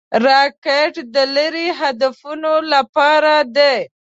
راکټ 0.27 0.93
د 1.13 1.15
لیرې 1.35 1.67
هدفونو 1.79 2.53
لپاره 2.73 3.33
دی 3.55 3.77